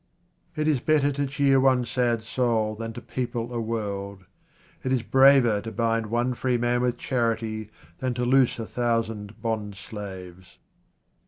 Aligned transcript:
It 0.55 0.67
is 0.67 0.79
better 0.79 1.11
to 1.11 1.27
cheer 1.27 1.59
one 1.59 1.85
sad 1.85 2.23
soul 2.23 2.73
than 2.73 2.91
to 2.93 3.01
people 3.03 3.53
a 3.53 3.61
world. 3.61 4.25
It 4.83 4.91
is 4.91 5.03
braver 5.03 5.61
to 5.61 5.71
bind 5.71 6.07
one 6.07 6.33
free 6.33 6.57
man 6.57 6.81
with 6.81 6.97
charity 6.97 7.69
than 7.99 8.15
to 8.15 8.25
loose 8.25 8.57
a 8.57 8.65
thousand 8.65 9.39
bond 9.43 9.75
slaves. 9.75 10.57